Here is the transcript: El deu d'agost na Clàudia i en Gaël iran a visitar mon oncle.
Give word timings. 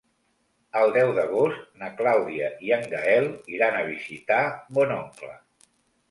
El 0.83 0.91
deu 0.93 1.09
d'agost 1.17 1.67
na 1.81 1.89
Clàudia 1.99 2.47
i 2.69 2.73
en 2.77 2.87
Gaël 2.93 3.27
iran 3.57 3.77
a 3.81 3.83
visitar 3.91 4.39
mon 4.79 4.95
oncle. 4.97 5.35